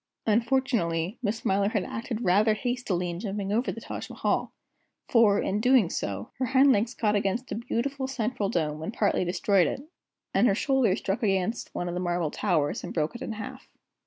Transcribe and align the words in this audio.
Unfortunately, 0.25 1.19
Miss 1.21 1.37
Smiler 1.37 1.69
had 1.69 1.83
acted 1.83 2.23
rather 2.23 2.55
hastily 2.55 3.11
in 3.11 3.19
jumping 3.19 3.51
over 3.53 3.71
the 3.71 3.79
Taj 3.79 4.09
Mahal, 4.09 4.51
for, 5.07 5.39
in 5.39 5.61
so 5.61 5.61
doing, 5.61 6.27
her 6.39 6.45
hind 6.53 6.71
legs 6.71 6.95
caught 6.95 7.15
against 7.15 7.49
the 7.49 7.53
beautiful 7.53 8.07
central 8.07 8.49
dome, 8.49 8.81
and 8.81 8.95
partly 8.95 9.23
destroyed 9.23 9.67
it; 9.67 9.87
and 10.33 10.47
her 10.47 10.55
shoulder 10.55 10.95
struck 10.95 11.21
against 11.21 11.75
one 11.75 11.87
of 11.87 11.93
the 11.93 11.99
marble 11.99 12.31
towers 12.31 12.83
and 12.83 12.95
broke 12.95 13.13
it 13.15 13.21
in 13.21 13.33
half. 13.33 13.69